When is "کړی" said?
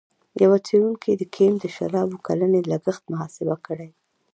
3.65-3.89